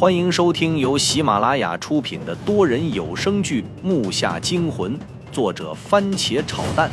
[0.00, 4.98] 欢迎收听由喜马拉雅出品的多人有声剧《木下惊魂》，
[5.30, 6.90] 作者番茄炒蛋，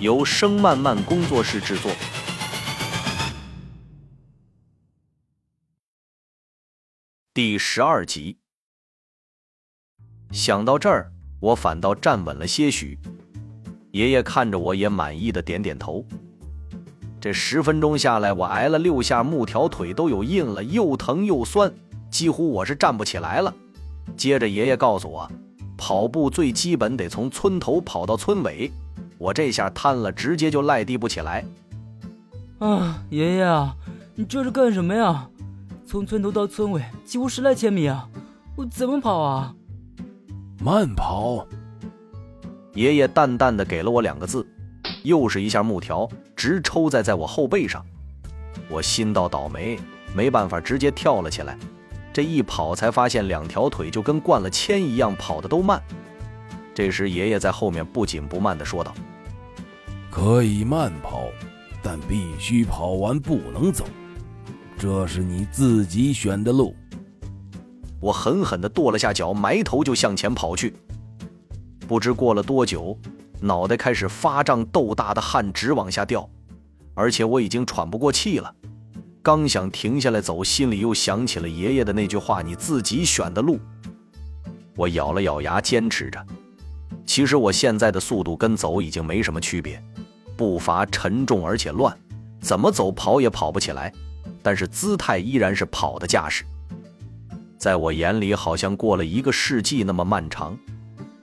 [0.00, 1.92] 由声漫漫工作室制作。
[7.32, 8.38] 第十二集。
[10.32, 12.98] 想到这儿，我反倒站稳了些许。
[13.92, 16.04] 爷爷看着我，也满意的点点头。
[17.20, 21.72] 这十分钟下来，我挨了六下木条，腿都有印了，又疼又酸。
[22.10, 23.54] 几乎我是站不起来了。
[24.16, 25.30] 接着爷爷告诉我，
[25.76, 28.70] 跑步最基本得从村头跑到村尾。
[29.18, 31.44] 我这下瘫了，直接就赖地不起来。
[32.58, 33.76] 啊，爷爷啊，
[34.14, 35.28] 你这是干什么呀？
[35.86, 38.08] 从村头到村尾几乎十来千米啊，
[38.56, 39.54] 我怎么跑啊？
[40.62, 41.46] 慢跑。
[42.74, 44.46] 爷爷淡淡的给了我两个字，
[45.02, 47.84] 又是一下木条，直抽在在我后背上。
[48.68, 49.78] 我心到倒霉，
[50.14, 51.58] 没办法，直接跳了起来。
[52.12, 55.80] 这一跑，才发现两条腿就跟灌了铅一样，跑的都慢。
[56.74, 58.94] 这时，爷爷在后面不紧不慢地说道
[60.10, 61.24] ：“可以慢跑，
[61.82, 63.84] 但必须跑完不能走，
[64.78, 66.74] 这是你自己选的路。”
[68.00, 70.74] 我狠狠地跺了下脚，埋头就向前跑去。
[71.86, 72.96] 不知过了多久，
[73.40, 76.28] 脑袋开始发胀，豆大的汗直往下掉，
[76.94, 78.54] 而且我已经喘不过气了。
[79.22, 83.58] 刚想停下来走，心里又想起了爷爷的那句话：“你自己选的路。”
[84.76, 86.24] 我咬了咬牙，坚持着。
[87.04, 89.82] 其实我现在的速度跟走已经没什么区别，
[90.36, 91.94] 步伐沉重而且乱，
[92.40, 93.92] 怎么走跑也跑不起来。
[94.42, 96.44] 但是姿态依然是跑的架势。
[97.58, 100.56] 在我眼里，好像过了一个世纪那么漫长。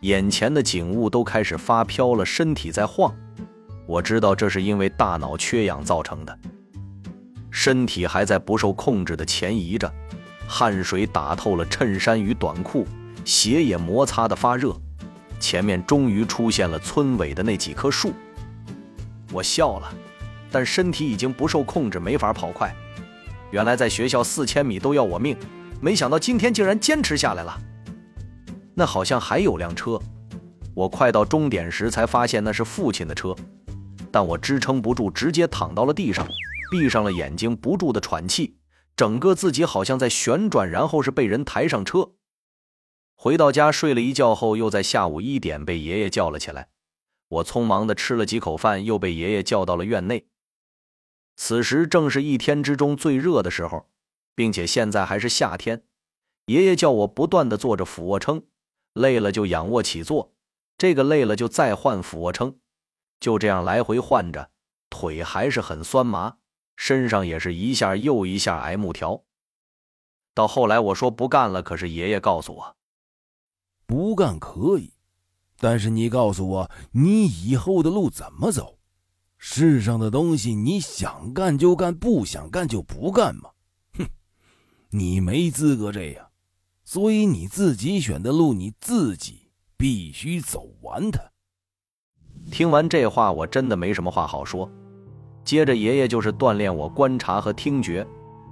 [0.00, 3.14] 眼前的景物都开始发飘了，身体在晃。
[3.86, 6.38] 我知道这是因为大脑缺氧造成的。
[7.52, 9.92] 身体还在不受控制的前移着，
[10.48, 12.86] 汗水打透了衬衫与短裤，
[13.24, 14.74] 鞋也摩擦的发热。
[15.38, 18.12] 前面终于出现了村尾的那几棵树。
[19.32, 19.92] 我笑了，
[20.50, 22.74] 但身体已经不受控制，没法跑快。
[23.50, 25.36] 原来在学校四千米都要我命，
[25.80, 27.58] 没想到今天竟然坚持下来了。
[28.74, 30.00] 那好像还有辆车，
[30.74, 33.36] 我快到终点时才发现那是父亲的车，
[34.10, 36.26] 但我支撑不住，直接躺到了地上。
[36.72, 38.56] 闭上了眼睛，不住的喘气，
[38.96, 42.12] 整个自己好像在旋转，然后是被人抬上车。
[43.14, 46.70] 回到家睡了一觉后，又在下午一点被爷爷叫了起来。
[47.28, 50.28] 我匆忙的吃了几口饭，又被爷爷叫到了院内。
[51.36, 53.90] 此时正是一天之中最热的时候，
[54.34, 55.84] 并且现在还是夏天。
[56.46, 58.44] 爷爷叫我不断的做着俯卧撑，
[58.94, 60.32] 累了就仰卧起坐，
[60.78, 62.56] 这个累了就再换俯卧撑，
[63.20, 64.50] 就这样来回换着，
[64.88, 66.38] 腿还是很酸麻。
[66.84, 69.22] 身上也是一下又一下挨木条，
[70.34, 72.76] 到后来我说不干了，可是爷爷告诉我，
[73.86, 74.92] 不干可以，
[75.58, 78.80] 但是你告诉我你以后的路怎么走？
[79.38, 83.52] 世上的东西你想干就干，不想干就不干嘛？
[83.96, 84.08] 哼，
[84.90, 86.32] 你没资格这样，
[86.84, 91.30] 所以你自己选的路你自己必须走完它。
[92.50, 94.68] 听完这话，我真的没什么话好说。
[95.44, 98.06] 接着，爷爷就是锻炼我观察和听觉，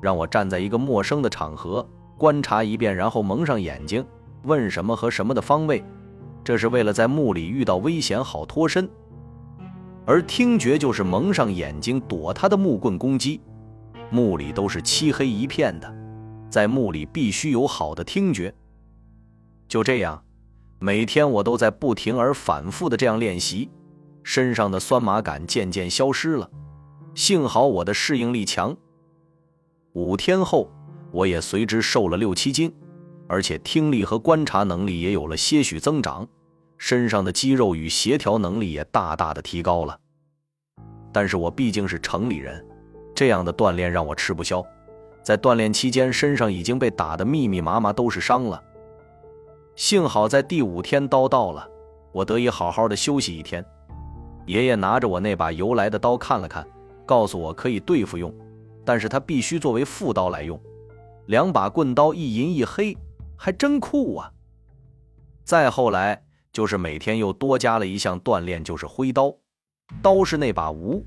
[0.00, 1.86] 让我站在一个陌生的场合
[2.16, 4.04] 观察一遍，然后蒙上眼睛，
[4.44, 5.84] 问什么和什么的方位，
[6.44, 8.88] 这是为了在墓里遇到危险好脱身。
[10.06, 13.40] 而听觉就是蒙上眼睛躲他的木棍攻击。
[14.08, 15.92] 墓里都是漆黑一片的，
[16.48, 18.54] 在墓里必须有好的听觉。
[19.66, 20.22] 就这样，
[20.78, 23.68] 每天我都在不停而反复的这样练习，
[24.22, 26.48] 身上的酸麻感渐渐消失了。
[27.16, 28.76] 幸好我的适应力强。
[29.94, 30.70] 五天后，
[31.10, 32.70] 我也随之瘦了六七斤，
[33.26, 36.28] 而且听力和观察能力也有了些许增长，
[36.76, 39.98] 身上的肌肉与协调能力也大大的提高了。
[41.10, 42.62] 但是我毕竟是城里人，
[43.14, 44.62] 这样的锻炼让我吃不消，
[45.22, 48.62] 在锻炼期间身上已经被打得密密麻麻都是伤了。
[49.74, 51.66] 幸好在第五天刀到了，
[52.12, 53.64] 我得以好好的休息一天。
[54.44, 56.64] 爷爷拿着我那把由来的刀看了看。
[57.06, 58.34] 告诉我可以对付用，
[58.84, 60.60] 但是它必须作为副刀来用。
[61.26, 62.96] 两把棍刀一银一黑，
[63.36, 64.30] 还真酷啊！
[65.44, 69.32] 再后来就是每天又多加了一项锻炼，就是挥刀。
[70.02, 71.04] 刀是那把无，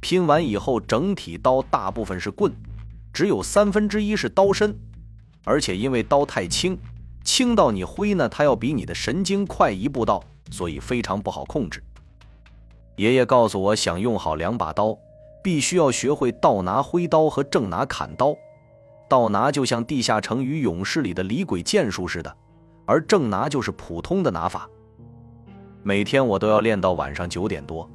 [0.00, 2.52] 拼完以后整体刀大部分是棍，
[3.12, 4.76] 只有三分之一是刀身。
[5.44, 6.78] 而且因为刀太轻，
[7.24, 11.82] 轻到你挥呢，它要比你的神经快一步到，所以非常不好控制。
[12.96, 14.96] 爷爷告诉我，想用好两把刀。
[15.42, 18.34] 必须要学会倒拿挥刀和正拿砍刀，
[19.08, 22.36] 倒拿就像地下城与勇士里的李鬼剑术似的，
[22.86, 24.68] 而正拿就是普通的拿法。
[25.82, 27.88] 每天我都要练到晚上九点多。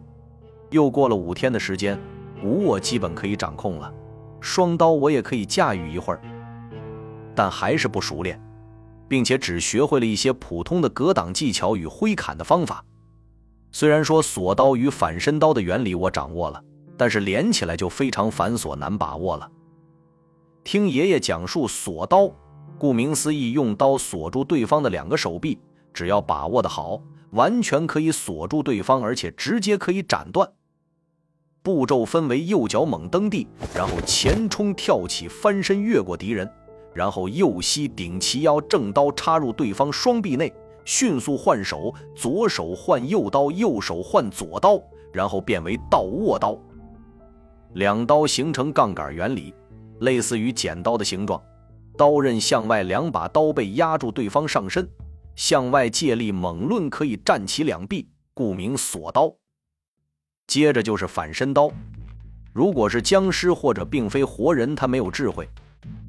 [0.70, 1.98] 又过了五天的时间，
[2.44, 3.94] 无我基本可以掌控了，
[4.42, 6.22] 双刀我也可以驾驭一会儿，
[7.34, 8.38] 但还是不熟练，
[9.08, 12.84] 并且只学会了一些普通的格挡技巧与挥砍的方法。
[13.72, 16.62] 虽然说锁刀与反身刀的原理我掌握了，
[16.98, 19.50] 但是连起来就非常繁琐难把握了。
[20.64, 22.30] 听爷爷讲述锁刀，
[22.78, 25.60] 顾名思义，用刀锁住对方的两个手臂，
[25.94, 27.02] 只要把握的好，
[27.32, 30.52] 完全可以锁住对方，而且直接可以斩断。
[31.62, 36.50] 步骤分为右脚猛蹬地，然后前冲跳起翻身越过敌人，
[36.94, 40.54] 然后右膝顶齐腰，正刀插入对方双臂内。
[40.86, 46.58] 迅速换手，左手换右刀，右手换左刀，然后变为倒握刀。
[47.78, 49.54] 两刀形成杠杆原理，
[50.00, 51.40] 类似于剪刀的形状。
[51.96, 54.90] 刀刃向外，两把刀背压住对方上身，
[55.36, 59.32] 向外借力猛抡，可以站起两臂，故名锁刀。
[60.48, 61.72] 接着就是反身刀。
[62.52, 65.46] 如果是僵尸或者并非活人，他没有智慧；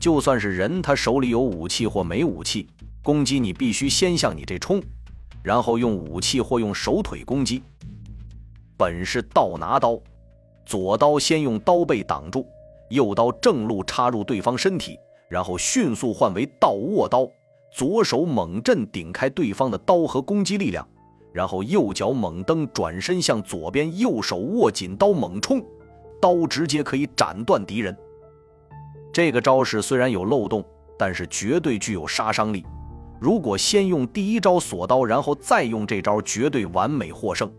[0.01, 2.67] 就算是人，他手里有武器或没武器。
[3.03, 4.83] 攻击你必须先向你这冲，
[5.43, 7.63] 然后用武器或用手腿攻击。
[8.79, 10.01] 本是倒拿刀，
[10.69, 12.47] 左刀先用刀背挡住，
[12.91, 17.27] 右刀正路插入对方身体，然后迅速换为倒握刀，
[17.73, 20.87] 左手猛震顶开对方的刀和攻击力量，
[21.33, 25.65] 然后右脚猛蹬转身向左边，右手握紧刀猛冲，
[26.21, 27.97] 刀直接可以斩断敌人。
[29.11, 30.63] 这个招式虽然有漏洞，
[30.99, 32.63] 但是绝对具有杀伤力。
[33.19, 37.51] 如果先用第一招锁刀，然后再用这招，绝对完美获胜。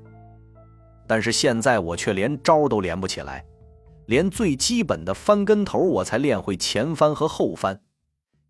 [1.10, 3.44] 但是现在我却连招都连不起来，
[4.06, 7.82] 连最基本的翻跟头我才练会前翻和后翻。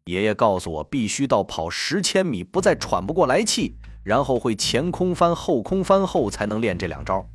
[0.07, 7.25] 爷爷告诉我，必须到跑十千米不再喘不过来气，然后会前空翻、后空翻后才能练这两招。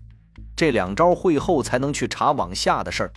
[0.55, 3.13] 这两招会后才能去查往下的事儿。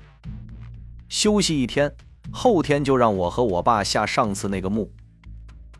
[1.09, 1.93] 休息一天，
[2.31, 4.89] 后天就让我和我爸下上次那个墓。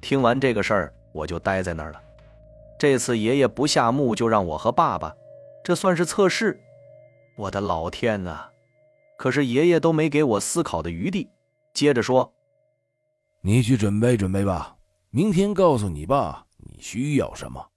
[0.02, 2.02] 听完这个事儿，我就待在那儿了。
[2.78, 5.16] 这次爷爷不下墓，就让我和爸爸，
[5.68, 6.62] 这算是测试。
[7.36, 8.52] 我的老天呐！
[9.18, 11.28] 可是爷爷都没给我思考的余地，
[11.74, 12.34] 接着说
[13.44, 14.78] ：“你去准备准备吧，
[15.10, 17.68] 明天告诉你爸你需要什么。”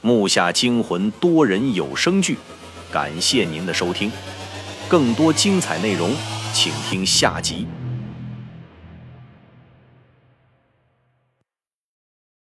[0.00, 2.38] 木下惊魂多人有声剧，
[2.90, 4.10] 感谢您的收听，
[4.88, 6.12] 更多精彩内容，
[6.54, 7.66] 请听下集。